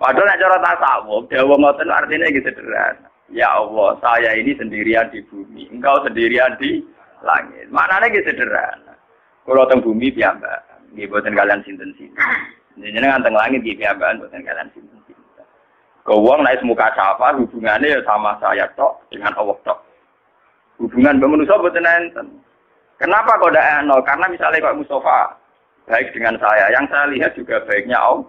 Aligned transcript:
Padahal 0.00 0.32
nek 0.32 0.40
cara 0.40 0.56
tasawuf, 0.64 1.28
dawa 1.28 1.54
ngoten 1.60 1.92
artinya 1.92 2.32
gitu 2.32 2.48
sederhana. 2.48 3.04
Ya 3.28 3.52
Allah, 3.52 4.00
saya 4.00 4.32
ini 4.32 4.56
sendirian 4.56 5.12
di 5.12 5.20
bumi, 5.28 5.68
engkau 5.68 6.00
sendirian 6.00 6.56
di 6.56 6.80
langit. 7.20 7.68
Maknanya 7.68 8.08
gitu 8.08 8.32
sederhana. 8.32 8.96
Kalau 9.44 9.68
teng 9.68 9.84
bumi 9.84 10.08
piyambak, 10.08 10.64
nggih 10.96 11.04
boten 11.04 11.36
kalian 11.36 11.60
sinten-sinten. 11.68 12.16
Jenengan 12.80 13.20
teng 13.20 13.36
langit 13.36 13.60
nggih 13.60 13.76
piyambakan 13.76 14.24
boten 14.24 14.40
kalian 14.40 14.72
sinten-sinten. 14.72 15.44
Kewong 16.08 16.40
naik 16.48 16.64
muka 16.64 16.88
sapa 16.96 17.36
hubungannya 17.36 17.92
ya 17.92 18.00
sama 18.08 18.32
saya 18.40 18.64
tok 18.80 19.04
dengan 19.12 19.36
Allah 19.36 19.56
tok. 19.68 19.78
Hubungan 20.80 21.20
manusia 21.20 21.60
boten 21.60 21.84
enten. 21.84 22.40
Kenapa 22.96 23.36
kok 23.36 23.52
nol? 23.84 24.00
Karena 24.00 24.32
misalnya 24.32 24.64
Pak 24.64 24.76
Mustafa 24.80 25.36
baik 25.88 26.12
dengan 26.16 26.40
saya, 26.40 26.72
yang 26.72 26.88
saya 26.88 27.04
lihat 27.12 27.36
juga 27.36 27.60
baiknya 27.68 28.00
Allah. 28.00 28.24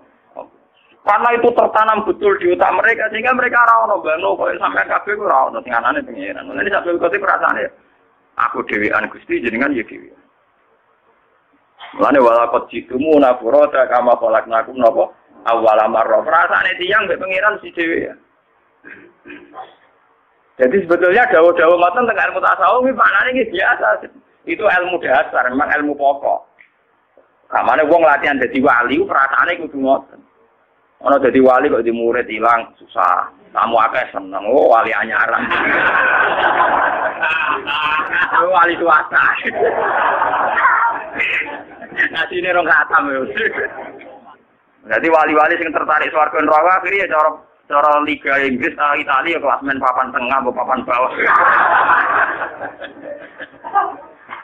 Karena 1.02 1.34
itu 1.34 1.50
tertanam 1.58 2.06
betul 2.06 2.38
di 2.38 2.54
otak 2.54 2.78
mereka 2.78 3.10
sehingga 3.10 3.34
mereka 3.34 3.58
rawon 3.66 4.06
bano 4.06 4.38
kok 4.38 4.54
sampai 4.62 4.86
kabeh 4.86 5.14
ku 5.18 5.26
rawon 5.26 5.58
sing 5.66 5.74
anane 5.74 6.06
pengiran. 6.06 6.46
Ini 6.46 6.70
sampai 6.70 7.02
kote 7.02 7.18
perasaan 7.18 7.58
ya. 7.58 7.70
Aku 8.38 8.62
dewean 8.70 9.10
Gusti 9.10 9.42
jenengan 9.42 9.74
ya 9.74 9.82
dewi. 9.82 10.14
Mulane 11.98 12.22
wala 12.22 12.54
qad 12.54 12.70
jitumu 12.70 13.18
nafurata 13.18 13.90
kama 13.90 14.14
falaknakum 14.22 14.78
napa 14.78 15.10
awwala 15.50 15.90
marra. 15.90 16.22
Perasaane 16.22 16.78
tiyang 16.78 17.10
mbek 17.10 17.18
pengiran 17.18 17.58
si 17.66 17.74
dewi 17.74 18.06
ya. 18.06 18.14
Jadi 20.62 20.86
sebetulnya 20.86 21.26
dawa-dawa 21.34 21.82
ngoten 21.82 22.06
tengah 22.06 22.26
ilmu 22.30 22.40
tasawuf 22.46 22.86
iki 22.86 22.94
maknane 22.94 23.30
iki 23.34 23.58
biasa. 23.58 23.88
Itu 24.46 24.70
ilmu 24.70 25.02
dasar, 25.02 25.50
memang 25.50 25.74
ilmu 25.82 25.98
pokok. 25.98 26.46
Kamane 27.50 27.90
wong 27.90 28.06
latihan 28.06 28.38
dadi 28.38 28.62
wali 28.62 29.02
perasaane 29.02 29.58
kudu 29.66 29.82
ngoten. 29.82 30.22
Ono 31.02 31.18
jadi 31.18 31.40
wali 31.42 31.66
kok 31.66 31.82
di 31.82 31.90
murid 31.90 32.30
hilang 32.30 32.70
susah. 32.78 33.26
Kamu 33.52 33.76
akeh 33.90 34.06
seneng. 34.14 34.46
Oh 34.48 34.70
wali 34.70 34.94
anyaran. 34.94 35.44
oh, 38.38 38.54
wali 38.54 38.78
swasta. 38.78 39.24
Nasi 42.14 42.38
ini 42.38 42.54
rong 42.54 42.70
khatam 42.70 43.10
ya. 43.10 43.22
Jadi 44.82 45.08
wali-wali 45.14 45.62
sing 45.62 45.70
tertarik 45.70 46.10
swarga 46.10 46.42
neraka 46.42 46.82
akhirnya 46.82 47.06
cara 47.06 47.30
cara 47.70 47.92
liga 48.02 48.34
Inggris 48.42 48.74
uh, 48.82 48.98
Italia 48.98 49.38
kelasmen 49.38 49.78
papan 49.78 50.10
tengah 50.10 50.42
atau 50.42 50.50
papan 50.50 50.82
bawah. 50.82 51.14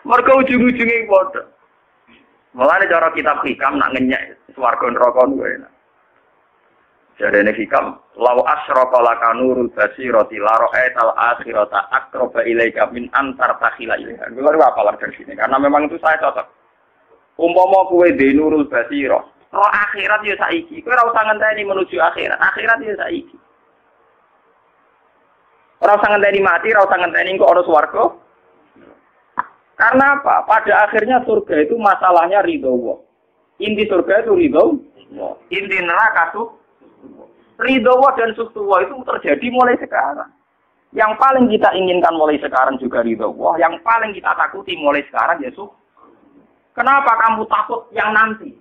Mereka 0.06 0.32
ujung-ujungnya 0.46 1.10
bodoh. 1.10 1.46
Mulane 2.54 2.86
cara 2.86 3.10
kitab 3.18 3.42
hikam 3.42 3.82
nak 3.82 3.98
ngenyek 3.98 4.38
swarga 4.54 4.88
neraka 4.94 5.26
enak. 5.26 5.72
Jadi 7.18 7.42
ini 7.42 7.50
hikam, 7.50 7.98
lau 8.14 8.46
asroka 8.46 9.02
laka 9.02 9.34
nurul 9.34 9.74
basiroti 9.74 10.38
laro 10.38 10.70
etal 10.78 11.18
akhirota 11.18 11.90
akroba 11.90 12.46
ilaika 12.46 12.94
min 12.94 13.10
antar 13.18 13.58
takhila 13.58 13.98
ilaika. 13.98 14.30
Gue 14.30 14.46
baru 14.46 14.62
apa 14.62 14.94
dari 15.02 15.18
sini, 15.18 15.34
karena 15.34 15.58
memang 15.58 15.90
itu 15.90 15.98
saya 15.98 16.22
cocok. 16.22 16.46
Umpama 17.42 17.90
kue 17.90 18.14
di 18.14 18.38
nurul 18.38 18.70
basiro, 18.70 19.34
roh 19.50 19.72
akhirat 19.74 20.22
ya 20.30 20.38
saiki. 20.38 20.86
Kue 20.86 20.94
rasa 20.94 21.26
ngenteni 21.26 21.66
menuju 21.66 21.98
akhirat, 21.98 22.38
akhirat 22.38 22.86
ya 22.86 22.94
saiki. 23.02 23.38
Rasa 25.82 26.06
ngenteni 26.14 26.40
mati, 26.46 26.70
rasa 26.70 27.02
ngenteni 27.02 27.42
kok 27.42 27.50
orang 27.50 27.66
swarga. 27.66 28.04
Karena 29.78 30.22
apa? 30.22 30.46
Pada 30.46 30.90
akhirnya 30.90 31.22
surga 31.26 31.66
itu 31.66 31.78
masalahnya 31.78 32.42
ridho 32.42 33.02
Inti 33.58 33.86
surga 33.90 34.26
itu 34.26 34.34
ridho. 34.34 34.82
Inti 35.54 35.78
neraka 35.82 36.34
tuh 36.34 36.57
Ridho 37.58 37.98
dan 38.14 38.38
sustuwa 38.38 38.86
itu 38.86 38.94
terjadi 39.02 39.48
mulai 39.50 39.74
sekarang. 39.82 40.30
Yang 40.94 41.12
paling 41.20 41.46
kita 41.50 41.74
inginkan 41.74 42.14
mulai 42.14 42.38
sekarang 42.38 42.78
juga 42.78 43.02
ridho 43.02 43.34
wah. 43.34 43.58
Yang 43.58 43.82
paling 43.82 44.14
kita 44.14 44.32
takuti 44.38 44.78
mulai 44.78 45.02
sekarang 45.10 45.42
ya 45.42 45.50
suh. 45.58 45.68
Kenapa 46.78 47.18
kamu 47.18 47.50
takut 47.50 47.90
yang 47.98 48.14
nanti? 48.14 48.54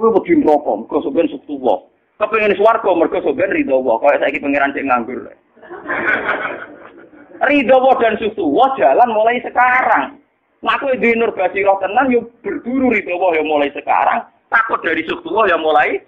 Gue 0.00 0.08
begini 0.16 0.48
rokok, 0.48 0.88
mergo 0.88 1.04
soben 1.04 1.28
sustuwa. 1.28 1.84
Kepengen 2.16 2.56
swarga 2.56 2.90
mergo 2.96 3.20
soben 3.20 3.52
ridho 3.52 3.76
wah. 3.84 4.00
Kayak 4.00 4.24
saiki 4.24 4.40
pangeran 4.40 4.72
cek 4.72 4.88
nganggur. 4.88 5.20
ridho 7.52 7.76
dan 8.00 8.14
sustuwa 8.18 8.72
jalan 8.80 9.08
mulai 9.12 9.36
sekarang. 9.44 10.16
Nah, 10.60 10.76
aku 10.76 10.92
di 11.00 11.16
nur 11.16 11.32
basirah 11.32 11.80
tenan 11.80 12.12
yuk 12.12 12.28
berburu 12.44 12.92
ridho 12.92 13.16
ya 13.36 13.44
mulai 13.44 13.68
sekarang. 13.76 14.24
Takut 14.48 14.80
dari 14.82 15.04
sustuwa 15.06 15.46
ya 15.46 15.60
mulai 15.60 16.00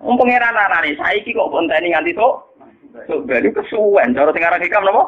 Wong 0.00 0.16
pangeran 0.20 0.56
anane 0.56 0.92
saiki 0.96 1.32
kok 1.32 1.48
konteni 1.48 1.92
nganti 1.92 2.12
tok. 2.12 2.52
Sok 3.08 3.28
baru 3.28 3.52
kesuwen 3.52 4.16
cara 4.16 4.32
sing 4.32 4.44
aran 4.44 4.64
hikam 4.64 4.84
napa? 4.84 5.04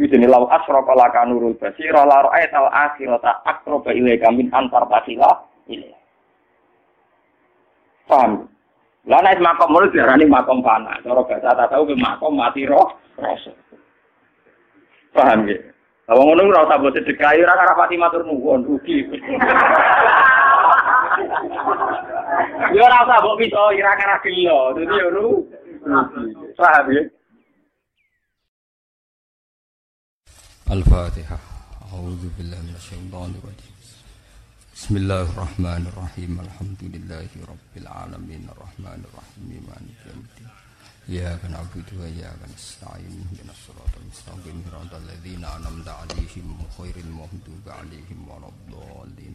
Iki 0.00 0.16
law 0.24 0.48
asrafa 0.48 0.94
laka 0.96 1.28
nurul 1.28 1.56
basira 1.60 2.08
la 2.08 2.24
ra'aita 2.24 2.56
al 2.56 2.68
akhirata 2.72 3.44
aqraba 3.44 3.90
ilaika 3.92 4.32
min 4.32 4.48
antar 4.52 4.88
tasila 4.88 5.44
ini. 5.68 5.92
Paham? 8.08 8.48
Lah 9.08 9.20
nek 9.20 9.40
makom 9.40 9.72
mulut 9.72 9.92
diarani 9.92 10.24
makom 10.24 10.64
fana. 10.64 11.00
Cara 11.04 11.20
bahasa 11.24 11.68
tahu 11.68 11.88
ke 11.88 11.94
makom 11.96 12.36
mati 12.36 12.64
roh 12.64 12.96
rasa. 13.20 13.52
Paham 15.12 15.48
ya? 15.48 15.56
Wong 16.10 16.26
ngono 16.26 16.50
ora 16.50 16.66
usah 16.66 16.78
mbok 16.80 16.94
sedekah 16.96 17.38
ora 17.38 17.86
matur 17.94 18.26
nuwun 18.26 18.66
rugi. 18.66 19.06
Yo 22.60 22.84
ora 22.84 23.02
usah 23.04 23.18
mbok 23.24 23.38
piso 23.40 23.62
ira 23.72 23.96
kara 23.96 24.16
gelo. 24.22 24.58
Dadi 24.76 24.94
yo 25.00 25.08
ru. 25.16 25.28
Paham 26.58 26.92
ya? 26.92 27.02
الفاتحة 30.70 31.38
أعوذ 31.90 32.22
بالله 32.38 32.60
من 32.62 32.74
الشيطان 32.78 33.30
الرجيم 33.42 33.74
بسم 34.74 34.96
الله 34.96 35.22
الرحمن 35.34 35.82
الرحيم 35.90 36.32
الحمد 36.46 36.82
لله 36.94 37.30
رب 37.52 37.72
العالمين 37.82 38.42
الرحمن 38.54 39.00
الرحيم 39.08 39.48
مالك 39.66 39.98
يوم 40.06 40.20
الدين 40.30 40.50
إياك 41.10 41.42
نعبد 41.50 41.88
وإياك 41.98 42.40
نستعين 42.54 43.14
اهدنا 43.26 43.52
الصراط 43.58 43.92
المستقيم 44.02 44.56
صراط 44.70 44.92
الذين 45.02 45.42
أنعمت 45.44 45.88
عليهم 46.00 46.46
غير 46.80 46.96
المغضوب 47.06 47.64
عليهم 47.66 48.18
ولا 48.30 48.48
الضالين 48.54 49.34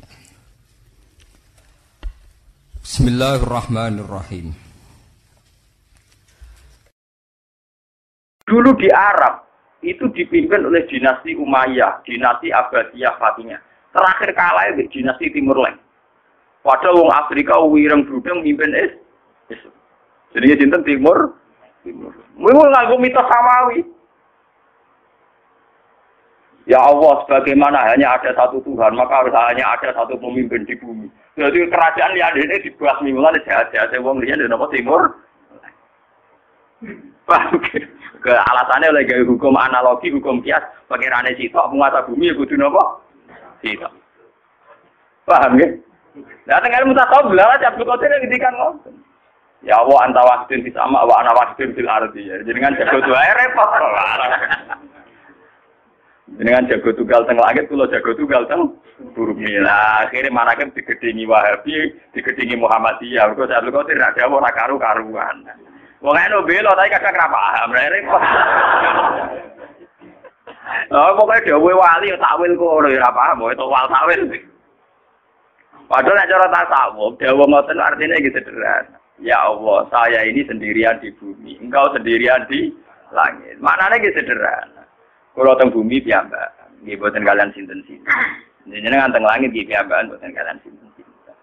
Bismillahirrahmanirrahim. 2.85 4.53
Dulu 8.45 8.77
di 8.77 8.93
Arab 8.93 9.41
itu 9.81 10.05
dipimpin 10.13 10.69
oleh 10.69 10.85
dinasti 10.85 11.33
Umayyah, 11.33 12.05
dinasti 12.05 12.53
Abbasiyah 12.53 13.17
Fatimiyah. 13.17 13.57
Terakhir 13.89 14.29
kalah 14.37 14.69
di 14.77 14.85
dinasti 14.93 15.33
Timur 15.33 15.65
Leng. 15.65 15.81
Padahal 16.61 17.01
wong 17.01 17.09
Afrika 17.09 17.57
wireng 17.57 18.05
brudeng 18.05 18.45
mimpin 18.45 18.69
es. 18.77 18.93
Jadi 20.37 20.53
dinten 20.53 20.85
Timur 20.85 21.33
Timur. 21.81 22.13
Ngaku 22.37 23.01
mitos 23.01 23.25
samawi. 23.25 23.81
Ya 26.65 26.81
Allah, 26.81 27.21
sebagaimana 27.25 27.77
hanya 27.93 28.17
ada 28.17 28.33
satu 28.33 28.57
Tuhan, 28.65 28.97
maka 28.97 29.21
harus 29.21 29.33
hanya 29.37 29.77
ada 29.77 29.93
satu 29.93 30.17
pemimpin 30.17 30.65
di 30.65 30.73
bumi. 30.81 31.05
Jadi 31.37 31.69
kerajaan 31.69 32.17
yang 32.17 32.33
ada 32.33 32.41
ini 32.41 32.65
dibuat 32.65 33.05
mingguan, 33.05 33.37
jahat-jahat, 33.45 33.93
wong 34.01 34.17
lihat 34.17 34.41
di 34.41 34.49
timur. 34.49 35.13
Paham 37.29 37.57
ke 38.21 38.33
alasannya 38.33 38.89
oleh 38.89 39.05
gaya 39.05 39.21
hukum 39.29 39.53
analogi, 39.53 40.09
hukum 40.09 40.41
kias, 40.41 40.65
rane 40.89 41.37
sitok, 41.37 41.69
penguasa 41.69 42.05
bumi, 42.09 42.33
ya 42.33 42.37
kudu 42.37 42.57
nopo? 42.57 43.01
Sitok. 43.61 43.93
Paham 45.29 45.61
ya? 45.61 45.69
Nah, 46.49 46.61
tengah 46.61 46.81
ilmu 46.81 46.97
tasawuf, 46.97 47.29
belalah, 47.29 47.61
Abdul 47.61 47.85
Qadir 47.85 48.09
yang 48.09 48.53
ngomong. 48.57 48.97
Ya 49.65 49.81
Allah, 49.81 49.97
antawasidin 50.09 50.65
di 50.65 50.71
sama, 50.73 51.01
wa 51.05 51.25
anawasidin 51.25 51.73
fil 51.73 51.89
ardi. 51.89 52.29
Jadi 52.29 52.59
kan 52.61 52.77
jago 52.77 53.01
dua 53.01 53.21
repot. 53.37 53.69
Dengan 56.35 56.67
jago 56.67 56.91
tunggal 56.91 57.23
teng 57.23 57.39
langit, 57.39 57.71
kalau 57.71 57.87
jago 57.87 58.11
tunggal 58.19 58.43
teng. 58.51 58.75
Lah 59.63 60.07
akhirnya 60.07 60.31
mana 60.31 60.55
kan 60.55 60.71
digedingi 60.71 61.23
Wahabi, 61.23 61.95
digedingi 62.11 62.59
Muhammadiyah. 62.59 63.31
Kau 63.35 63.47
saya 63.47 63.63
kau 63.63 63.87
tidak 63.87 64.15
ada 64.15 64.27
orang 64.27 64.55
karu 64.55 64.75
karuan. 64.75 65.47
Wong 66.03 66.15
eno 66.19 66.43
belo 66.43 66.69
tapi 66.75 66.91
kadang 66.91 67.15
kenapa 67.15 67.33
paham, 67.33 67.71
repot. 67.71 68.23
Oh, 70.91 71.11
pokoknya 71.17 71.45
dia 71.49 71.57
wali 71.57 72.13
ya 72.13 72.17
takwil 72.19 72.53
kono 72.59 72.87
ya 72.91 73.09
paham, 73.09 73.47
itu 73.49 73.65
wal 73.65 73.87
takwil. 73.89 74.21
Padahal 75.85 76.17
nek 76.17 76.29
cara 76.29 76.47
tasawuf, 76.49 77.13
dawa 77.21 77.45
ngoten 77.45 77.77
artinya 77.77 78.17
gitu 78.17 78.37
sederhana. 78.41 78.97
Ya 79.21 79.37
Allah, 79.37 79.85
saya 79.93 80.25
ini 80.25 80.41
sendirian 80.43 80.97
di 80.99 81.13
bumi, 81.13 81.61
engkau 81.61 81.93
sendirian 81.93 82.43
di 82.49 82.73
langit. 83.13 83.55
Maknanya 83.61 84.01
gitu 84.01 84.17
sederhana. 84.17 84.74
Kalau 85.35 85.53
teng 85.59 85.69
bumi 85.69 85.99
piyambak, 85.99 86.47
nggih 86.87 86.95
boten 86.95 87.27
kalian 87.27 87.51
sinten-sinten. 87.51 88.07
Jenengan 88.71 89.11
teng 89.11 89.27
langit 89.27 89.51
nggih 89.51 89.67
piyambakan 89.67 90.15
boten 90.15 90.31
kalian 90.31 90.57
sinten-sinten. 90.63 91.35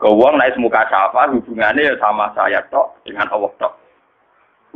Gowong 0.00 0.36
naik 0.36 0.56
muka 0.60 0.84
siapa 0.88 1.28
hubungannya 1.32 1.92
ya 1.92 1.94
sama 2.00 2.28
saya 2.36 2.60
tok 2.68 3.00
dengan 3.04 3.28
Allah 3.32 3.52
tok. 3.60 3.72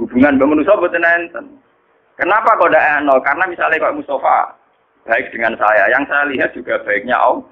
Hubungan 0.00 0.37
manusia 0.37 0.76
betul 0.76 1.00
enten. 1.00 1.61
Kenapa 2.14 2.55
kok 2.61 2.70
tidak 2.70 3.02
nol? 3.02 3.19
Karena 3.25 3.44
misalnya 3.50 3.81
kok 3.82 3.96
Mustafa 3.99 4.55
baik 5.05 5.34
dengan 5.34 5.58
saya, 5.58 5.90
yang 5.90 6.05
saya 6.06 6.31
lihat 6.31 6.55
juga 6.55 6.78
baiknya 6.87 7.19
Allah. 7.19 7.44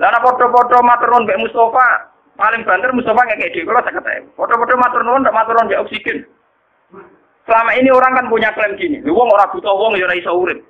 Lalu 0.00 0.18
foto-foto 0.18 0.82
matron 0.82 1.28
kayak 1.28 1.42
Mustafa, 1.46 2.10
paling 2.34 2.66
banter 2.66 2.90
Mustafa 2.90 3.22
nggak 3.22 3.38
kayak 3.38 3.52
dia. 3.54 3.62
Kalau 3.68 3.82
saya 3.86 3.94
kata, 4.02 4.12
foto-foto 4.34 4.74
matron 4.80 5.22
tidak 5.22 5.36
matron 5.36 5.66
nggak 5.70 5.82
oksigen. 5.86 6.18
Selama 7.42 7.74
ini 7.74 7.90
orang 7.90 8.14
kan 8.14 8.30
punya 8.30 8.54
klaim 8.54 8.78
gini, 8.78 9.02
lu 9.02 9.18
orang 9.18 9.50
butuh 9.50 9.74
uang 9.74 9.98
ya 9.98 10.06
iso 10.14 10.30
urip. 10.30 10.62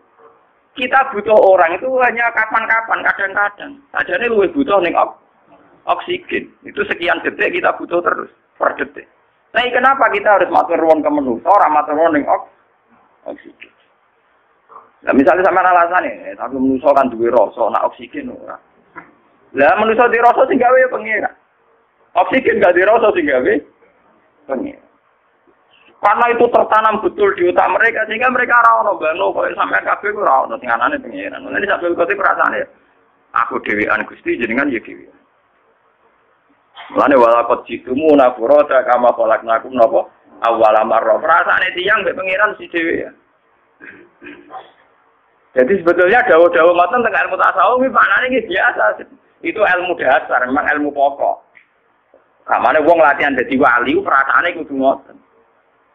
Kita 0.72 1.12
butuh 1.12 1.36
orang 1.36 1.76
itu 1.76 1.84
hanya 2.00 2.32
kapan-kapan, 2.32 3.04
kadang-kadang. 3.04 3.76
Aja 3.92 4.16
ini 4.16 4.32
lu 4.32 4.48
butuh 4.56 4.80
nih 4.80 4.96
oksigen. 5.84 6.48
Itu 6.64 6.80
sekian 6.88 7.20
detik 7.20 7.60
kita 7.60 7.76
butuh 7.76 8.00
terus 8.00 8.32
per 8.56 8.72
detik. 8.80 9.04
Nah, 9.52 9.69
kenapa 9.69 10.08
kita 10.08 10.40
harus 10.40 10.48
matur 10.48 10.80
ruang 10.80 11.04
ke 11.04 11.12
menu? 11.12 11.36
Orang 11.44 11.76
matur 11.76 11.92
ruang 11.92 12.16
ning 12.16 12.24
oksigen. 13.28 13.72
Nah, 15.04 15.12
misalnya 15.12 15.44
sama 15.44 15.60
alasan 15.60 16.08
ini, 16.08 16.32
tapi 16.38 16.56
manusia 16.56 16.88
kan 16.94 17.10
duwe 17.12 17.28
rasa, 17.28 17.68
nak 17.68 17.90
oksigen 17.92 18.32
ora. 18.32 18.56
Lah 19.52 19.76
manusia 19.76 20.08
di 20.08 20.16
rasa 20.16 20.48
sing 20.48 20.56
gawe 20.56 20.78
ya 20.78 20.88
pengira. 20.88 21.30
Oksigen 22.16 22.62
gak 22.62 22.72
di 22.72 22.86
rasa 22.86 23.12
sing 23.12 23.28
gawe 23.28 23.54
pengira. 24.48 24.91
Karena 26.02 26.34
itu 26.34 26.50
tertanam 26.50 26.99
betul 26.99 27.31
di 27.38 27.46
otak 27.46 27.70
mereka 27.78 28.02
sehingga 28.10 28.26
mereka 28.26 28.58
ora 28.58 28.82
ono 28.82 28.99
bano 28.99 29.31
kok 29.31 29.54
sampai 29.54 29.87
kabeh 29.87 30.10
ku 30.10 30.19
ora 30.19 30.50
ono 30.50 30.58
sing 30.58 30.66
anane 30.66 30.99
pengiran. 30.99 31.46
Mulane 31.46 31.62
sampe 31.62 31.94
perasaan 31.94 32.58
aku 33.38 33.62
dhewean 33.62 34.02
Gusti 34.10 34.34
jenengan 34.34 34.66
ya 34.66 34.82
dhewe. 34.82 35.06
Mulane 36.90 37.14
wala 37.14 37.46
kot 37.46 37.62
jitumu 37.70 38.19
nafurata 38.19 38.82
kama 38.82 39.14
khalaqnakum 39.14 39.78
napa 39.78 40.10
awal 40.43 40.75
marra. 40.90 41.22
Perasaane 41.22 41.70
tiyang 41.78 42.02
mbek 42.02 42.19
pengiran 42.19 42.58
si 42.58 42.66
dhewe 42.66 43.06
ya. 43.06 43.10
Jadi 45.54 45.87
sebetulnya 45.87 46.26
dawa-dawa 46.26 46.82
ngoten 46.82 47.06
tentang 47.06 47.31
ilmu 47.31 47.37
tasawuf 47.38 47.78
iki 47.78 47.94
maknane 47.94 48.26
iki 48.26 48.50
biasa. 48.50 49.06
Itu 49.46 49.62
ilmu 49.62 49.94
dasar, 49.94 50.43
memang 50.50 50.66
ilmu 50.66 50.90
pokok. 50.90 51.46
Kamane 52.43 52.82
wong 52.82 52.99
latihan 52.99 53.38
dadi 53.38 53.54
wali 53.54 53.94
perasaane 54.02 54.50
kudu 54.58 54.75
ngoten. 54.75 55.21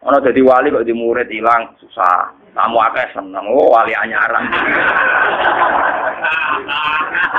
Ono 0.05 0.17
jadi 0.21 0.41
wali 0.45 0.69
kok 0.69 0.85
di 0.85 0.93
murid 0.93 1.25
hilang 1.33 1.73
susah. 1.81 2.29
Kamu 2.53 2.77
akeh 2.89 3.05
seneng, 3.13 3.45
oh 3.49 3.73
wali 3.73 3.93
anyaran. 3.97 4.45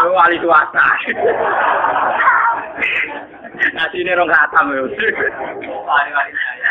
oh, 0.03 0.15
wali 0.15 0.39
swasta. 0.43 0.87
Nah 3.75 3.87
sini 3.91 4.11
rong 4.15 4.31
khatam 4.31 4.75
ya. 4.75 4.83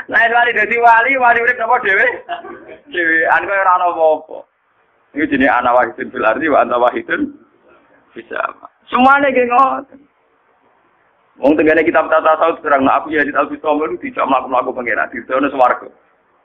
Nah 0.08 0.20
wali 0.28 0.52
jadi 0.56 0.76
wali, 0.80 1.12
wali 1.20 1.40
urip 1.44 1.60
napa 1.60 1.80
dhewe? 1.84 2.08
Dhewean 2.88 3.44
kowe 3.44 3.60
ora 3.60 3.76
ono 3.80 3.86
apa-apa. 3.92 4.38
Iki 5.16 5.28
jenenge 5.32 5.52
ana 5.52 5.76
wahidun 5.76 6.12
fil 6.12 6.28
ardi 6.28 6.48
wa 6.48 6.64
anta 6.64 6.80
wahidun 6.80 7.22
bisa. 8.16 8.40
Semuanya 8.88 9.32
ge 9.32 9.44
ngoten. 9.48 10.00
Wong 11.38 11.54
tenggane 11.54 11.86
kitab 11.86 12.10
tata 12.10 12.34
saud 12.42 12.58
terang 12.66 12.90
aku 12.90 13.14
ya 13.14 13.22
di 13.22 13.30
Al 13.30 13.46
Bistami 13.46 13.94
itu 13.94 14.10
tidak 14.10 14.26
melakukan 14.26 14.58
aku 14.58 14.72
pengira 14.74 15.06
di 15.14 15.22
sana 15.30 15.46
swarga. 15.54 15.86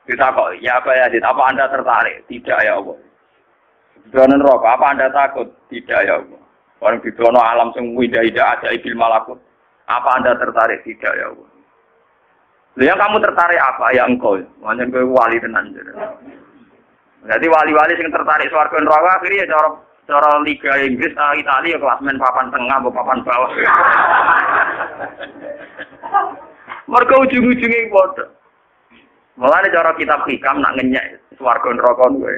Ditakok, 0.04 0.60
ya 0.60 0.82
apa 0.82 0.92
ya 0.92 1.06
apa 1.08 1.42
anda 1.48 1.64
tertarik? 1.70 2.26
Tidak 2.28 2.58
ya 2.60 2.76
Allah. 2.76 2.98
Di 4.02 4.18
rokok, 4.18 4.66
apa 4.66 4.84
anda 4.92 5.06
takut? 5.14 5.48
Tidak 5.70 6.00
ya 6.04 6.20
Allah. 6.20 6.40
Orang 6.82 6.98
di 7.00 7.14
alam 7.14 7.70
sing 7.72 7.94
indah-indah 7.94 8.58
ada 8.58 8.68
ibil 8.74 8.98
malakut. 8.98 9.38
Apa 9.86 10.18
anda 10.18 10.34
tertarik? 10.36 10.82
Tidak 10.82 11.12
ya 11.14 11.30
Allah. 11.30 11.48
Yang 12.82 12.98
kamu 12.98 13.16
tertarik 13.22 13.60
apa? 13.62 13.86
Ya 13.94 14.02
engkau. 14.04 14.42
Macam 14.60 14.90
gue 14.90 15.06
wali 15.06 15.38
tenan. 15.38 15.70
Jadi 17.22 17.46
wali-wali 17.46 17.94
sing 17.94 18.10
tertarik 18.10 18.50
swarga 18.50 18.76
neraka 18.82 19.22
akhirnya 19.22 19.46
cara 19.46 19.70
Cara 20.02 20.42
Liga 20.42 20.74
Inggris, 20.82 21.14
Italia 21.14 21.78
kelas 21.78 22.02
main 22.02 22.18
papan 22.18 22.50
tengah, 22.50 22.74
atau 22.82 22.90
papan 22.90 23.22
bawah. 23.22 23.54
Mereka 26.86 27.14
ujung-ujungnya 27.24 27.88
bodoh. 27.88 28.28
Mulai 29.40 29.72
cara 29.72 29.96
kitab 29.96 30.28
hikam 30.28 30.60
nak 30.60 30.76
ngenyek 30.76 31.20
swarga 31.40 31.72
neraka 31.72 32.04
gue. 32.12 32.34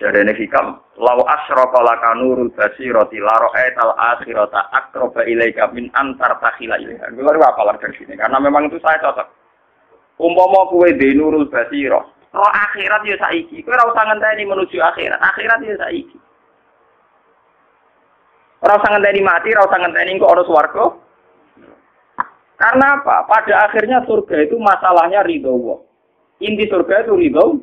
Jadi 0.00 0.16
ini 0.24 0.32
hikam, 0.32 0.80
lau 0.96 1.22
asroka 1.28 1.84
laka 1.84 2.16
nurul 2.16 2.48
basiroti 2.56 3.20
laro 3.20 3.52
etal 3.52 3.92
akhirota 3.94 4.72
akroba 4.72 5.22
ilaika 5.28 5.68
min 5.76 5.92
antar 5.92 6.40
takhila 6.40 6.80
ilaiha. 6.80 7.12
Gue 7.12 7.20
baru 7.20 7.44
apa 7.44 7.76
dari 7.76 7.94
sini, 8.00 8.16
karena 8.16 8.40
memang 8.40 8.72
itu 8.72 8.80
saya 8.80 8.96
cocok. 9.04 9.28
Umpama 10.16 10.72
kue 10.72 10.96
di 10.96 11.12
nurul 11.12 11.52
basiro, 11.52 12.16
Roh 12.30 12.46
akhirat 12.46 13.02
ya 13.02 13.18
saiki. 13.18 13.58
Kowe 13.66 13.74
ora 13.74 13.90
usah 13.90 14.06
ngenteni 14.06 14.46
menuju 14.46 14.78
akhirat. 14.78 15.18
Akhirat 15.18 15.58
ya 15.66 15.74
saiki. 15.82 16.14
Ora 18.60 18.76
usah 18.76 18.90
ngenteni 18.92 19.20
mati, 19.24 19.48
ora 19.56 19.64
usah 19.64 19.80
ngenteni 19.80 20.20
kok 20.20 20.32
ana 20.36 20.42
swarga. 20.44 20.84
Karena 22.60 22.86
apa? 23.00 23.24
Pada 23.24 23.54
akhirnya 23.64 24.04
surga 24.04 24.36
itu 24.44 24.60
masalahnya 24.60 25.24
ridho 25.24 25.48
Allah. 25.48 25.78
Inti 26.44 26.68
surga 26.68 27.08
itu 27.08 27.16
ridho 27.16 27.56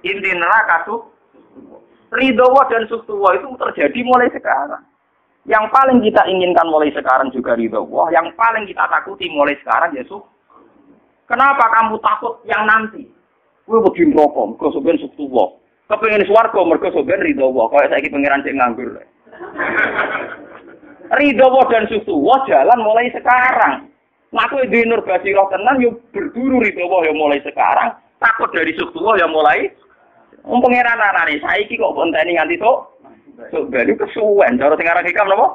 Inti 0.00 0.30
neraka 0.32 0.88
tuh 0.88 1.04
ridho 2.16 2.44
Allah 2.48 2.64
dan 2.72 2.88
suku 2.88 3.12
itu 3.12 3.48
terjadi 3.60 4.00
mulai 4.08 4.32
sekarang. 4.32 4.80
Yang 5.44 5.64
paling 5.68 5.98
kita 6.00 6.24
inginkan 6.32 6.64
mulai 6.64 6.88
sekarang 6.96 7.28
juga 7.28 7.52
ridho 7.52 7.84
Allah. 7.84 8.16
Yang 8.16 8.32
paling 8.40 8.64
kita 8.64 8.84
takuti 8.88 9.28
mulai 9.28 9.52
sekarang 9.60 9.92
ya 10.00 10.04
Kenapa 11.28 11.64
kamu 11.68 12.00
takut 12.00 12.40
yang 12.48 12.64
nanti? 12.64 13.08
Wedi 13.68 14.04
neraka, 14.08 14.42
mergo 14.48 14.68
sampeyan 14.74 15.00
suktu 15.00 15.28
wa. 15.28 15.48
Kepengin 15.92 16.24
swarga 16.24 16.60
mergo 16.64 16.88
sampeyan 16.88 17.20
ridho 17.20 17.52
wa. 17.52 17.68
Kaya 17.68 17.92
saiki 17.92 18.08
pangeran 18.08 18.40
sing 18.48 18.56
nganggur. 18.56 18.96
Ridho 21.18 21.46
dan 21.68 21.84
suktu 21.92 22.14
wa 22.16 22.40
jalan 22.48 22.80
mulai 22.80 23.12
sekarang. 23.12 23.92
Nah, 24.32 24.48
duwe 24.48 24.88
nur 24.88 25.04
basirah 25.04 25.44
tenan 25.52 25.76
yo 25.84 26.00
berburu 26.08 26.64
ridho 26.64 26.88
yo 26.88 27.12
mulai 27.12 27.42
sekarang. 27.44 27.92
Takut 28.16 28.48
dari 28.54 28.72
wa 28.78 29.12
yo 29.20 29.28
mulai 29.28 29.68
Wong 30.42 30.58
pangeran 30.58 30.98
anane 30.98 31.38
saiki 31.38 31.78
kok 31.78 31.94
bonteni 31.94 32.34
nganti 32.34 32.58
tok. 32.58 32.98
Sok 33.54 33.70
baru 33.70 33.94
kesuwen 33.94 34.58
cara 34.58 34.74
sing 34.74 34.90
aran 34.90 35.06
hikam 35.06 35.30
napa? 35.30 35.46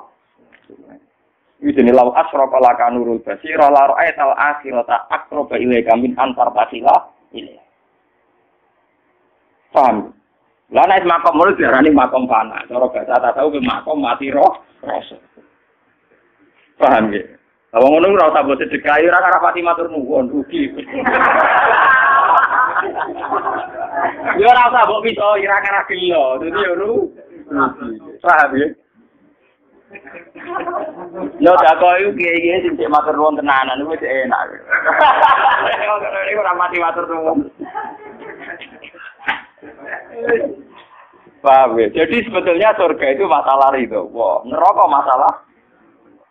Jenenge 1.60 1.92
law 1.92 2.16
asrafa 2.16 2.58
laka 2.64 2.88
nurul 2.96 3.20
basira 3.20 3.68
la 3.68 3.92
ra'aital 3.92 4.32
akhirata 4.32 5.12
aqraba 5.12 5.56
ilaika 5.60 5.98
min 6.00 6.16
antar 6.16 6.56
tasila 6.56 7.12
ilaika. 7.36 7.64
Paham? 9.76 10.17
Lah 10.68 10.84
nek 10.84 11.08
makom 11.08 11.40
mulut 11.40 11.56
diarani 11.56 11.96
makom 11.96 12.28
fana. 12.28 12.60
Cara 12.68 12.92
bahasa 12.92 13.40
ke 13.40 13.60
makom 13.64 14.04
mati 14.04 14.28
roh. 14.28 14.52
Paham 16.76 17.16
ya? 17.16 17.24
Lah 17.72 17.80
wong 17.80 18.00
ngono 18.00 18.20
ora 18.20 18.32
usah 18.32 18.44
mbok 18.44 18.60
sedekah 18.60 19.00
ora 19.00 19.24
karo 19.24 19.40
pati 19.40 19.64
matur 19.64 19.88
nuwun 19.88 20.28
rugi. 20.28 20.68
Yo 24.40 24.46
ora 24.48 24.68
usah 24.68 24.84
mbok 24.84 25.04
bisa 25.08 25.40
ira 25.40 25.64
gelo. 25.88 26.36
Dadi 26.44 26.60
yo 26.60 26.74
ru. 26.76 27.16
Paham 28.20 28.52
ya? 28.60 28.68
Yo 31.40 31.52
tak 31.64 31.80
kok 31.80 31.96
iku 31.96 32.12
kiye-kiye 32.12 32.68
sing 32.68 32.76
matur 32.92 33.16
nuwun 33.16 33.40
tenanan 33.40 33.88
wis 33.88 34.04
enak. 34.04 34.52
Ora 36.44 36.54
mati 36.60 36.76
matur 36.76 37.08
nuwun. 37.08 37.48
Paham 41.42 41.78
ya? 41.78 41.88
Jadi 41.94 42.26
sebetulnya 42.26 42.74
surga 42.74 43.06
itu 43.14 43.24
masalah 43.30 43.70
ridho. 43.74 44.10
Wah, 44.10 44.42
neraka 44.44 44.84
masalah. 44.90 45.34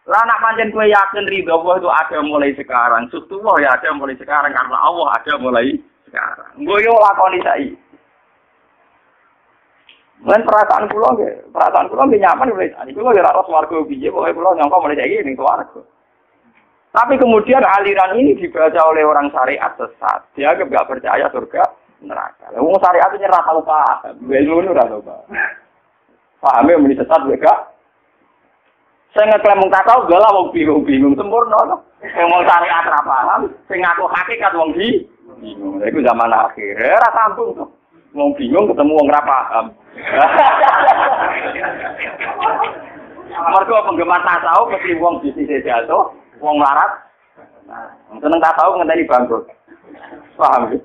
Lah 0.07 0.23
nak 0.23 0.39
pancen 0.39 0.71
kue 0.71 0.87
yakin 0.87 1.27
ridho 1.27 1.51
Allah 1.51 1.75
itu 1.83 1.91
ada 1.91 2.19
mulai 2.23 2.51
sekarang. 2.55 3.11
Sustu 3.11 3.43
wah 3.43 3.59
ya 3.59 3.75
ada 3.75 3.91
mulai 3.95 4.15
sekarang 4.19 4.55
karena 4.55 4.79
Allah 4.79 5.09
ada 5.19 5.33
mulai 5.39 5.75
sekarang. 6.07 6.51
Gue 6.63 6.79
yo 6.83 6.95
lakoni 6.95 7.43
saya. 7.43 7.71
Mungkin 10.17 10.49
perasaan 10.49 10.89
pulau 10.89 11.13
perasaan 11.53 11.93
pulau 11.93 12.09
nggih 12.09 12.23
nyaman 12.25 12.49
mulai 12.49 12.73
saat 12.73 12.89
itu 12.89 12.99
ya 13.05 13.21
ora 13.21 13.43
swarga 13.45 13.77
piye, 13.85 14.09
pokoke 14.09 14.33
pulau 14.33 14.57
nyangka 14.57 14.81
mulai 14.81 14.97
saiki 14.97 15.27
ning 15.27 15.37
swarga. 15.37 15.81
Tapi 16.97 17.15
kemudian 17.21 17.61
aliran 17.61 18.17
ini 18.17 18.33
dibaca 18.41 18.81
oleh 18.89 19.05
orang 19.05 19.29
syariat 19.29 19.77
sesat. 19.77 20.25
Dia 20.33 20.57
nggak 20.57 20.89
percaya 20.89 21.29
surga 21.29 21.86
neraka. 22.05 22.53
Lah 22.53 22.61
wong 22.61 22.77
syariat 22.81 23.09
ora 23.09 23.41
tau 23.47 23.61
paham. 23.65 24.15
Ilmu 24.29 24.73
ora 24.73 24.85
tau 24.85 25.01
paham. 25.01 25.27
Pahame 26.41 26.77
muni 26.77 26.99
sesat 26.99 27.25
mereka. 27.25 27.73
Saya 29.17 29.33
ngeklaim 29.33 29.65
mung 29.65 29.73
takau 29.73 30.05
galah 30.05 30.29
wong 30.29 30.53
bingung-bingung 30.53 31.17
sempurna 31.17 31.57
to. 31.65 31.77
Wong 32.05 32.29
wong 32.29 32.45
syariat 32.45 32.85
ora 32.85 33.01
paham, 33.01 33.49
sing 33.65 33.81
ngaku 33.81 34.05
hakikat 34.13 34.53
wong 34.53 34.77
di 34.77 35.09
bingung. 35.41 35.81
Iku 35.81 36.05
zaman 36.05 36.29
akhir. 36.29 36.77
Ora 36.77 37.09
sambung 37.17 37.57
to. 37.57 37.65
Wong 38.13 38.37
bingung 38.37 38.69
ketemu 38.69 38.93
wong 38.93 39.09
ora 39.09 39.23
paham. 39.25 39.67
Mergo 43.37 43.85
penggemar 43.85 44.25
tasawuf 44.25 44.73
mesti 44.73 44.97
wong 44.97 45.21
bisnis 45.21 45.61
jatuh, 45.61 46.09
wong 46.41 46.57
larat. 46.57 47.05
Nah, 47.69 47.93
seneng 48.17 48.41
tasawuf 48.41 48.81
ngenteni 48.81 49.05
bangkrut. 49.05 49.45
Paham 50.37 50.73
ya? 50.73 50.79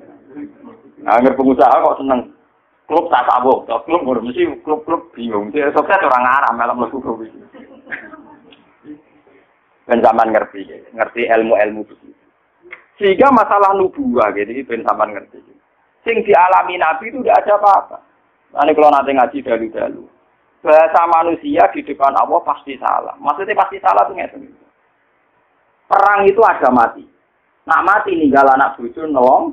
Nah, 1.01 1.17
nggak 1.17 1.33
pengusaha 1.33 1.81
kok 1.81 1.97
seneng 1.97 2.29
klub 2.85 3.09
tasawuf, 3.09 3.65
klub 3.65 4.01
baru 4.05 4.21
mesti 4.21 4.45
klub-klub 4.61 5.09
bingung. 5.15 5.49
Dia 5.49 5.73
sukses 5.73 5.97
orang 5.97 6.27
Arab 6.27 6.53
malam 6.59 6.77
mlebu 6.77 6.97
klub 7.01 7.17
iki. 7.25 7.39
Ben 9.89 9.99
zaman 10.03 10.29
ngerti, 10.29 10.61
ngerti 10.93 11.25
ilmu-ilmu 11.25 11.81
begitu. 11.89 12.13
Sehingga 13.01 13.33
masalah 13.33 13.73
nubuah 13.73 14.29
gitu, 14.37 14.53
ben 14.67 14.85
zaman 14.85 15.09
ngerti. 15.17 15.41
Sing 16.05 16.21
dialami 16.21 16.77
Nabi 16.77 17.09
itu 17.09 17.17
tidak 17.25 17.45
ada 17.45 17.53
apa-apa. 17.57 17.97
Nanti 18.51 18.71
kalau 18.77 18.91
nanti 18.93 19.11
ngaji 19.15 19.37
dalu-dalu, 19.47 20.03
bahasa 20.61 21.01
manusia 21.09 21.65
di 21.73 21.81
depan 21.81 22.13
Allah 22.13 22.39
pasti 22.45 22.77
salah. 22.77 23.15
Maksudnya 23.17 23.57
pasti 23.57 23.77
salah 23.81 24.05
tuh 24.05 24.15
ngerti. 24.17 24.49
Perang 25.89 26.27
itu 26.29 26.41
ada 26.45 26.69
mati. 26.69 27.03
Nak 27.65 27.83
mati 27.85 28.11
ninggal 28.13 28.47
anak 28.53 28.77
nolong, 28.77 29.11
nolong. 29.11 29.43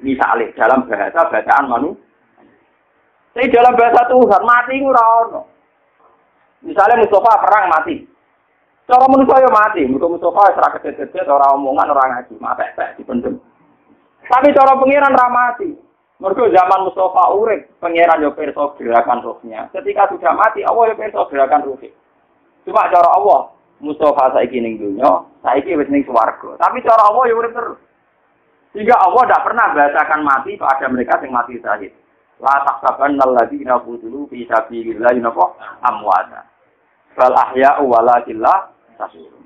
Misalnya 0.00 0.52
dalam 0.56 0.88
bahasa 0.88 1.20
bacaan 1.28 1.66
manusia. 1.68 2.08
Tapi 3.30 3.46
dalam 3.54 3.78
bahasa 3.78 4.02
Tuhan 4.10 4.42
mati 4.42 4.76
ora 4.82 5.38
Misalnya 6.60 7.00
Mustafa 7.00 7.40
perang 7.40 7.72
mati. 7.72 8.04
Cara 8.90 9.06
manusia 9.06 9.38
ya 9.38 9.50
mati, 9.54 9.86
mergo 9.86 10.10
Mustafa 10.10 10.50
ora 10.50 10.68
kedet-kedet 10.76 11.30
ora 11.30 11.54
omongan 11.54 11.94
ora 11.94 12.04
ngaji, 12.10 12.34
mapek-pek 12.42 12.98
dipendem. 12.98 13.38
Tapi 14.26 14.50
cara 14.50 14.76
pengiran 14.76 15.14
ra 15.14 15.28
mati. 15.30 15.72
Mergo 16.20 16.52
zaman 16.52 16.84
Mustafa 16.84 17.32
urip, 17.32 17.70
pangeran 17.80 18.20
yo 18.20 18.34
pirsa 18.36 18.76
gerakan 18.76 19.24
rohnya. 19.24 19.72
Ketika 19.72 20.10
sudah 20.12 20.36
mati, 20.36 20.60
Allah 20.66 20.92
yo 20.92 20.94
pirsa 20.98 21.22
gerakan 21.32 21.64
rohnya. 21.64 21.88
Cuma 22.66 22.92
cara 22.92 23.08
Allah, 23.14 23.56
Mustafa 23.80 24.36
saiki 24.36 24.60
ning 24.60 24.76
dunya, 24.76 25.08
saiki 25.40 25.72
wis 25.80 25.88
ning 25.88 26.04
swarga. 26.04 26.60
Tapi 26.60 26.84
cara 26.84 27.08
Allah 27.08 27.24
yo 27.24 27.40
urip 27.40 27.56
terus. 27.56 27.80
Sehingga 28.70 28.94
Allah 29.02 29.22
tidak 29.26 29.44
pernah 29.50 29.66
bahasakan 29.74 30.20
mati 30.22 30.54
pada 30.54 30.86
mereka 30.86 31.18
yang 31.22 31.34
mati 31.34 31.58
syahid. 31.58 31.92
La 32.38 32.62
tahsaban 32.64 33.18
alladziina 33.18 33.82
qutilu 33.82 34.30
fi 34.30 34.46
sabilillah 34.46 35.12
napa 35.18 35.52
amwata. 35.84 36.46
Bal 37.18 37.34
ahya'u 37.34 37.84
walakinlah 37.84 38.78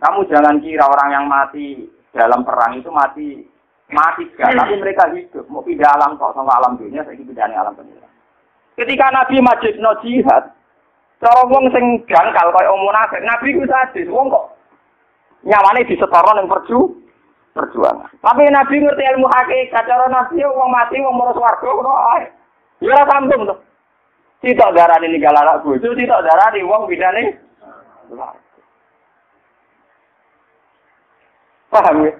Kamu 0.02 0.26
jangan 0.26 0.58
kira 0.58 0.82
orang 0.82 1.10
yang 1.14 1.26
mati 1.30 1.86
dalam 2.10 2.42
perang 2.42 2.74
itu 2.74 2.90
mati 2.90 3.46
mati 3.94 4.26
gak, 4.34 4.50
tapi 4.50 4.74
mereka 4.82 5.06
hidup. 5.14 5.46
Mau 5.46 5.62
pindah 5.62 5.88
alam 5.94 6.18
kok 6.18 6.34
sama 6.34 6.58
alam 6.58 6.74
dunia, 6.74 7.06
saya 7.06 7.14
pindah 7.14 7.54
alam 7.54 7.78
dunia. 7.78 8.02
Ketika 8.74 9.06
Nabi 9.14 9.38
majid 9.38 9.78
no 9.78 9.94
jihad, 10.02 10.50
cara 11.22 11.42
wong 11.46 11.70
sing 11.70 12.02
jangkal 12.10 12.50
kaya 12.50 12.74
om 12.74 12.82
munafik, 12.82 13.22
Nabi 13.22 13.54
ku 13.54 13.62
sadis, 13.70 14.10
wong 14.10 14.26
kok 14.34 14.58
nyawane 15.46 15.86
disetoron 15.86 16.42
yang 16.42 16.50
perju, 16.50 16.78
perjuangan. 17.54 18.10
Tapi 18.18 18.42
Nabi 18.50 18.82
ngerti 18.82 19.02
ilmu 19.14 19.30
hakikat, 19.30 19.86
cara 19.86 20.10
Nabi 20.10 20.42
wong 20.42 20.70
mati 20.74 20.98
wong 20.98 21.14
merus 21.14 21.38
warga 21.38 21.70
ngono 21.70 21.92
ae. 22.18 22.26
Ya 22.82 22.90
ora 22.90 23.06
sambung 23.06 23.46
to. 23.46 23.54
Tidak 24.42 24.74
darani 24.76 25.08
ninggal 25.08 25.32
anak 25.32 25.62
bojo, 25.64 25.94
tidak 25.96 26.20
darani 26.26 26.66
wong 26.66 26.90
bidane. 26.90 27.38
Paham 31.72 32.04
ya? 32.04 32.12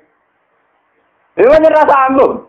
Itu 1.36 1.50
nyerah 1.50 1.84
sambung. 1.84 2.46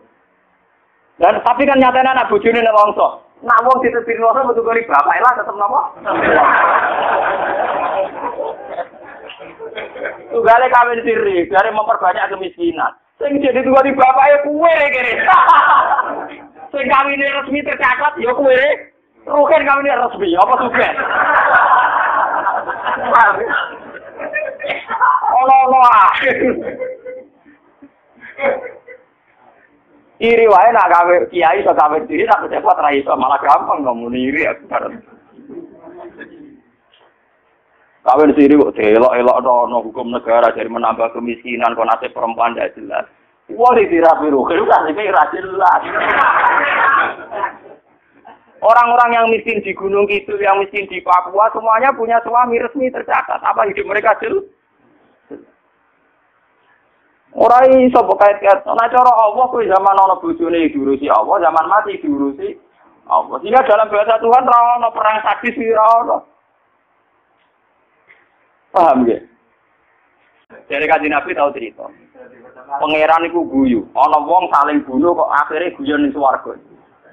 Dan 1.18 1.42
tapi 1.42 1.66
kan 1.66 1.82
nyatanya 1.82 2.14
anak 2.16 2.30
bojone 2.30 2.62
nek 2.62 2.76
wongso. 2.76 3.20
Nak 3.42 3.62
wong 3.66 3.82
ditepir 3.82 4.22
wongso 4.22 4.46
metu 4.46 4.62
kali 4.62 4.86
bapak 4.86 5.20
lah 5.20 5.32
tetep 5.34 5.56
napa? 5.58 5.80
Tugale 10.36 10.68
kawin 10.68 11.00
siri, 11.00 11.48
dari 11.48 11.72
memperbanyak 11.72 12.28
kemiskinan. 12.28 12.92
Sing 13.16 13.40
jadi 13.40 13.64
tua 13.64 13.80
di 13.80 13.96
bapak 13.96 14.28
ya 14.28 14.44
kue 14.44 14.68
kiri. 14.68 15.16
Sing 16.76 16.84
kawin 16.92 17.24
resmi 17.24 17.64
tercatat 17.64 18.20
ya 18.20 18.36
kue. 18.36 18.60
Rugen 19.24 19.64
kawin 19.64 19.88
resmi, 19.88 20.36
apa 20.36 20.54
sugen? 20.60 20.92
Ono-ono 25.40 25.80
ah. 25.88 26.12
Iri 30.20 30.44
wae 30.52 30.68
nak 30.68 30.92
gawe 30.92 31.16
kiai 31.32 31.64
iso 31.64 31.72
gawe 31.72 31.96
diri 32.04 32.28
tak 32.28 32.44
cepat 32.52 32.76
ra 32.76 32.92
iso 32.92 33.16
malah 33.16 33.40
gampang 33.40 33.88
ngomong 33.88 34.12
iri 34.12 34.44
aku 34.44 34.68
bareng. 34.68 35.00
Kawin 38.06 38.30
siri 38.38 38.54
kok 38.54 38.78
delok-elok 38.78 39.38
no 39.42 39.82
hukum 39.82 40.14
negara 40.14 40.54
jadi 40.54 40.70
menambah 40.70 41.10
kemiskinan 41.10 41.74
kok 41.74 41.90
nasib 41.90 42.14
perempuan 42.14 42.54
tidak 42.54 42.78
jelas. 42.78 43.04
Wah 43.50 43.74
di 43.74 43.90
dirapi 43.90 44.30
ruh, 44.30 44.46
itu 44.46 44.62
kan 44.62 44.86
ini 44.86 45.10
jelas. 45.10 45.82
Orang-orang 48.62 49.10
yang 49.10 49.26
miskin 49.30 49.58
di 49.62 49.74
Gunung 49.74 50.06
Kidul, 50.06 50.38
yang 50.38 50.58
miskin 50.62 50.86
di 50.86 51.02
Papua, 51.02 51.50
semuanya 51.50 51.94
punya 51.94 52.18
suami 52.22 52.62
resmi 52.62 52.90
tercatat. 52.94 53.42
Apa 53.42 53.66
hidup 53.70 53.86
mereka 53.90 54.14
jelas? 54.22 54.46
Ora 57.34 57.66
iso 57.66 58.00
kait 58.22 58.38
kait. 58.38 58.62
Nah 58.70 58.86
cara 58.86 59.12
Allah 59.18 59.44
kuwi 59.50 59.66
zaman 59.66 59.98
ana 59.98 60.14
bojone 60.22 60.70
diurusi 60.70 61.10
Allah, 61.10 61.42
zaman 61.42 61.66
mati 61.66 61.98
diurusi 61.98 62.54
Allah. 63.10 63.34
Sehingga 63.42 63.66
dalam 63.66 63.90
bahasa 63.90 64.14
Tuhan 64.22 64.46
ra 64.46 64.88
perang 64.94 65.18
sadis 65.26 65.58
ono. 65.74 66.35
Paham 68.76 69.08
ya? 69.08 69.16
Jadi 70.68 70.84
kaji 70.84 71.08
Nabi 71.08 71.32
tahu 71.32 71.48
cerita. 71.56 71.88
Pangeran 72.76 73.24
iku 73.24 73.40
guyu. 73.48 73.80
Ana 73.96 74.20
wong 74.20 74.52
saling 74.52 74.84
bunuh 74.84 75.16
kok 75.16 75.32
akhirnya 75.32 75.72
guyon 75.80 76.00
ning 76.04 76.12
swarga. 76.12 76.52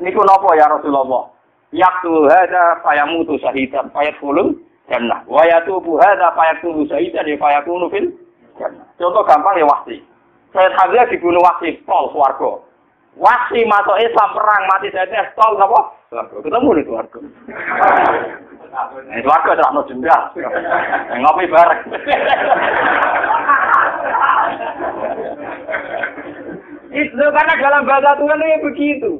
Niku 0.03 0.19
napa 0.27 0.51
ya 0.59 0.67
Rasulullah? 0.67 1.31
Yaktu 1.71 2.27
hada 2.27 2.83
fayamutu 2.83 3.39
syahidan 3.39 3.87
fayadkhulul 3.95 4.59
jannah. 4.91 5.23
Wa 5.25 5.47
yatubu 5.47 5.95
hada 6.03 6.35
fayakunu 6.35 6.83
syahidan 6.91 7.31
ya 7.31 7.39
fayakunu 7.39 7.87
fil 7.87 8.11
jannah. 8.59 8.83
Contoh 8.99 9.23
gampang 9.23 9.55
ya 9.55 9.65
wahsi. 9.65 10.03
Saya 10.51 10.69
Hamzah 10.77 11.09
dibunuh 11.09 11.41
wasi 11.41 11.79
pol 11.87 12.11
swarga. 12.13 12.61
Wasi 13.17 13.65
masuk 13.65 13.97
Islam 14.01 14.29
perang 14.33 14.63
mati 14.69 14.89
saya 14.93 15.31
tol 15.33 15.57
apa? 15.57 15.79
Ketemu 16.41 16.69
di 16.77 16.83
swarga. 16.85 17.19
Eh 19.13 19.21
swarga 19.21 19.53
terang 19.53 19.85
jendal. 19.85 20.21
Ngopi 21.21 21.45
bareng. 21.45 21.81
Itu 26.93 27.25
karena 27.25 27.53
dalam 27.57 27.85
bahasa 27.85 28.17
Tuhan 28.17 28.41
ini 28.41 28.65
begitu. 28.65 29.11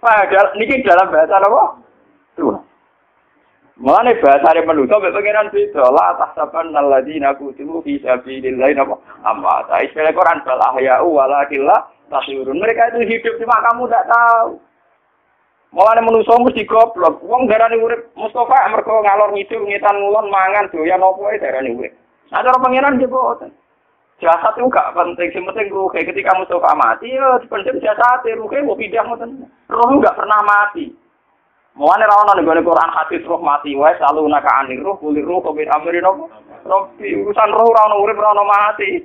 Padahal 0.00 0.52
ini 0.60 0.84
dalam 0.84 1.08
bahasa 1.08 1.40
apa? 1.40 1.62
Tuhan. 2.36 2.60
Mulane 3.76 4.16
bahasane 4.20 4.64
manusa 4.64 4.96
mek 5.00 5.12
pangeran 5.12 5.52
beda. 5.52 5.84
La 5.92 6.16
tahsaban 6.16 6.72
alladzina 6.72 7.36
kutibu 7.36 7.84
fi 7.84 8.00
sabilillah 8.00 8.72
napa 8.72 8.96
amma. 9.24 9.68
Ta 9.68 9.84
istilah 9.84 10.12
Quran 10.16 10.44
bal 10.44 10.60
ahya'u 10.76 11.08
walakin 11.12 11.68
la 11.68 11.88
tasyurun. 12.08 12.56
Mereka 12.56 12.96
itu 12.96 13.16
hidup 13.16 13.36
cuma 13.40 13.60
kamu 13.68 13.88
tidak 13.88 14.08
tahu. 14.08 14.60
Mulane 15.74 16.00
manusa 16.04 16.38
mesti 16.38 16.62
goblok. 16.66 17.22
Wong 17.22 17.50
darani 17.50 17.80
urip 17.80 18.12
Mustafa 18.14 18.70
mergo 18.70 19.02
ngalor 19.02 19.34
ngidul 19.34 19.66
ngitan 19.66 19.96
ngulon 19.98 20.30
mangan 20.30 20.70
doyan 20.70 21.02
opo 21.02 21.26
ae 21.30 21.40
darani 21.42 21.74
urip. 21.74 21.92
Nah 22.30 22.42
cara 22.42 22.58
pangeran 22.58 22.98
dia 22.98 23.10
boten. 23.10 23.50
Jasad 24.16 24.56
itu 24.56 24.72
gak 24.72 24.96
penting, 24.96 25.28
yang 25.28 25.44
penting 25.52 25.68
ruhe. 25.68 26.00
Ketika 26.00 26.32
Mustafa 26.40 26.72
mati, 26.72 27.12
ya 27.12 27.36
dipendem 27.36 27.76
jasad, 27.84 28.24
ruhe 28.24 28.64
mau 28.64 28.72
pindah, 28.72 29.04
roh 29.68 29.92
gak 30.00 30.16
pernah 30.16 30.40
mati. 30.40 30.88
Mulane 31.76 32.08
ra 32.08 32.24
ono 32.24 32.32
ning 32.32 32.64
Quran 32.64 32.88
hadis 32.88 33.20
roh 33.28 33.36
mati 33.36 33.76
wae 33.76 33.92
selalu 34.00 34.32
naka 34.32 34.48
anir 34.64 34.80
roh 34.80 34.96
kulir 34.96 35.28
roh 35.28 35.44
kobir 35.44 35.68
amri 35.68 36.00
nopo. 36.00 36.32
Robi 36.64 37.12
urusan 37.12 37.52
roh 37.52 37.68
ra 37.68 37.92
ono 37.92 38.00
urip 38.00 38.16
ra 38.16 38.32
ono 38.32 38.48
mati. 38.48 39.04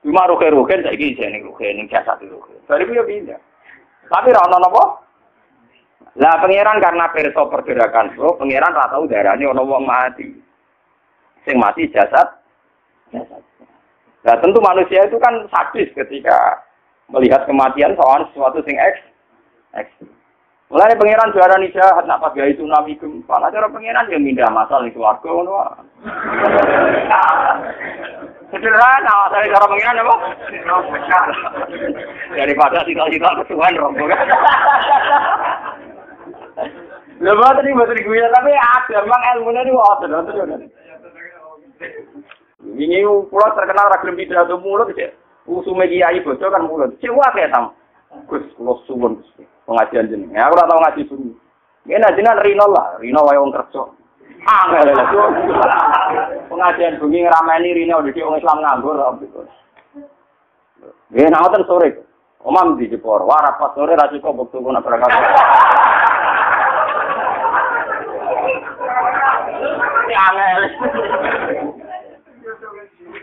Cuma 0.00 0.24
kan 0.24 0.80
saiki 0.88 1.20
jane 1.20 1.44
roh 1.44 1.60
ning 1.60 1.84
jasad 1.92 2.16
roh. 2.32 2.48
Dari 2.64 2.88
yo 2.88 3.04
pindah. 3.04 3.36
Tapi 4.08 4.32
ra 4.32 4.48
ono 4.48 4.56
napa? 4.56 4.84
Lah 6.18 6.42
pangeran 6.42 6.82
karena 6.82 7.06
perso 7.14 7.46
pergerakan 7.46 8.10
roh, 8.18 8.34
pangeran 8.34 8.74
ra 8.74 8.90
tau 8.90 9.06
darane 9.06 9.46
ono 9.46 9.62
wong 9.62 9.86
mati. 9.86 10.26
Sing 11.46 11.54
mati 11.54 11.86
jasad 11.94 12.26
jasad. 13.14 13.42
Nah 14.26 14.36
tentu 14.42 14.58
manusia 14.58 15.06
itu 15.06 15.16
kan 15.22 15.46
sadis 15.48 15.88
ketika 15.94 16.66
melihat 17.14 17.46
kematian 17.46 17.94
soal 17.94 18.26
sesuatu 18.30 18.58
sing 18.66 18.74
eks 18.74 19.00
ekstrim. 19.78 20.10
Mulai 20.70 20.94
pangeran 20.94 21.34
juara 21.34 21.58
nih 21.58 21.74
jahat, 21.74 22.06
nak 22.06 22.22
pas 22.22 22.30
itu 22.38 22.62
tsunami 22.62 22.94
gempa. 22.94 23.42
Nah 23.42 23.50
cara 23.50 23.66
pangeran 23.66 24.06
yang 24.06 24.22
mindah 24.22 24.46
masal 24.54 24.86
di 24.86 24.94
keluarga, 24.94 25.26
ngono. 25.26 25.66
Sederhana, 28.54 29.16
dari 29.34 29.50
cara 29.50 29.66
pangeran 29.66 29.98
apa? 29.98 30.14
Daripada 32.38 32.86
cita-cita 32.86 33.34
kesuhan 33.42 33.74
rombongan. 33.82 34.26
Lha 37.20 37.36
boten 37.36 37.68
iki 37.68 37.76
boten 37.76 38.04
guyon 38.04 38.32
tapi 38.32 38.52
ada 38.56 39.04
memang 39.04 39.22
ilmune 39.36 39.60
niku 39.64 39.76
wonten 39.76 40.14
wonten. 40.16 40.70
Ini 42.60 43.04
pulau 43.28 43.56
terkenal 43.56 43.92
ra 43.92 44.00
gelem 44.00 44.16
pidato 44.16 44.56
mulut 44.60 44.92
sih. 44.96 45.12
Usume 45.48 45.88
kiai 45.88 46.20
bojo 46.20 46.46
kan 46.48 46.64
mulut. 46.64 46.96
Cek 47.00 47.12
wae 47.12 47.44
sam. 47.52 47.72
Gus 48.28 48.44
kula 48.56 48.76
suwun 48.84 49.20
pengajian 49.68 50.08
jeneng. 50.08 50.32
Aku 50.36 50.56
ora 50.56 50.68
tau 50.68 50.80
ngaji 50.80 51.08
sunyi. 51.08 51.32
Ngene 51.88 52.12
jenengan 52.12 52.44
Rino 52.44 52.66
lah, 52.68 53.00
Rino 53.00 53.24
wae 53.24 53.40
wong 53.40 53.52
kerja. 53.52 53.82
Angel. 54.40 54.88
Pengajian 56.48 57.00
bengi 57.00 57.24
ngrameni 57.24 57.76
Rino 57.76 58.04
dadi 58.04 58.20
wong 58.20 58.36
Islam 58.40 58.60
nganggur 58.60 58.96
nak 58.96 59.20
ngoten 61.10 61.66
sore. 61.66 61.90
Omam 62.40 62.80
di 62.80 62.88
Jepor, 62.88 63.20
warap 63.28 63.60
pas 63.60 63.76
sore 63.76 63.92
ra 63.92 64.08
cukup 64.08 64.48
waktu 64.48 64.64
kuna 64.64 64.80
berangkat. 64.80 65.12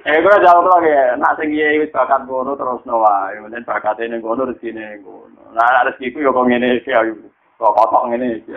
Eh, 0.08 0.24
gue 0.24 0.36
jawab 0.40 0.72
lagi, 0.72 1.20
nak 1.20 1.36
sing 1.36 1.52
iya 1.52 1.84
wis 1.84 1.92
bakat 1.92 2.24
ngono 2.24 2.56
terus 2.56 2.80
no 2.88 3.04
wae, 3.04 3.44
menen 3.44 3.68
bakat 3.68 4.00
ini 4.00 4.24
ngono 4.24 4.48
rezekine 4.48 5.04
ngono. 5.04 5.52
Nah, 5.52 5.84
rezekiku 5.84 6.24
yo 6.24 6.32
kok 6.32 6.48
ngene 6.48 6.80
iki 6.80 6.96
ayo. 6.96 7.12
Kok 7.60 7.76
kotok 7.76 8.08
ngene 8.08 8.40
iki. 8.40 8.56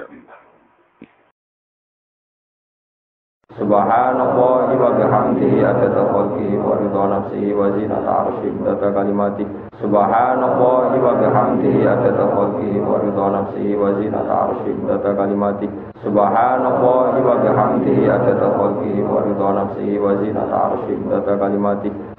Subhanallah 3.61 4.73
wa 4.73 4.91
bihamdihi 4.97 5.61
adada 5.61 6.09
khalqihi 6.09 6.57
wa 6.57 6.81
ridha 6.81 7.05
nafsihi 7.13 7.53
wa 7.53 7.69
zinata 7.77 8.09
arshih 8.25 8.57
data 8.65 8.89
kalimati. 8.89 9.45
Subhanallah 9.85 10.97
wa 10.97 11.13
bihamdihi 11.21 11.85
adada 11.85 12.25
khalqihi 12.25 12.81
wa 12.81 12.97
ridha 13.05 13.27
nafsihi 13.37 13.77
wa 13.77 13.93
zinata 14.01 14.35
arshih 14.49 14.77
data 14.89 15.13
kalimati. 15.13 15.69
Subhanallah 16.01 17.21
wa 17.21 17.37
bihamdihi 17.45 18.09
adada 18.09 18.49
khalqihi 18.49 19.05
wa 19.05 19.29
ridha 19.29 19.49
nafsihi 19.53 20.01
wa 20.01 20.17
zinata 20.17 20.57
arshih 20.57 20.97
kalimati. 21.05 21.13
adada 21.13 21.37
khalqihi 21.37 22.10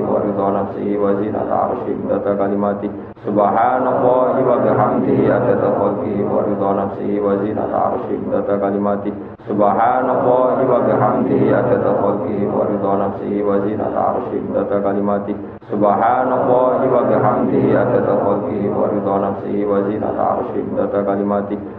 wa 0.00 0.16
ridha 0.24 0.46
nafsihi 0.48 0.96
wa 0.96 1.12
zinata 1.20 1.54
arshih 1.68 1.96
data 2.08 2.32
kalimati 2.40 2.88
Subhanallah 3.26 4.38
wa 4.40 4.56
bihamdihi 4.64 5.28
adada 5.28 5.68
khalqihi 5.76 6.24
wa 6.24 6.40
ridha 6.46 6.70
nafsihi 6.72 7.20
wa 7.20 7.36
zinata 7.42 7.76
arshih 7.92 8.20
data 8.32 8.54
kalimati 8.56 9.12
Subhanallah 9.44 10.56
wa 10.64 10.78
bihamdihi 10.88 11.48
adada 11.52 11.92
khalqihi 12.00 12.48
wa 12.48 12.64
ridha 12.64 12.92
nafsihi 12.96 13.44
wa 13.44 13.60
zinata 13.60 14.00
arshih 14.16 14.42
data 14.56 14.76
kalimati 14.80 15.34
Subhanallah 15.68 16.80
wa 16.80 17.02
bihamdihi 17.12 17.76
adada 17.76 18.14
khalqihi 18.24 18.72
wa 18.72 18.88
ridha 18.88 19.14
nafsihi 19.20 19.68
wa 19.68 19.84
zinata 19.84 20.22
arshih 20.40 20.64
data 20.72 20.98
kalimati 21.04 21.75